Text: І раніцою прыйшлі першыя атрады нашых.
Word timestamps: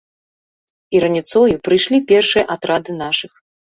І 0.95 1.01
раніцою 1.03 1.53
прыйшлі 1.67 1.99
першыя 2.13 2.43
атрады 2.55 2.91
нашых. 3.03 3.31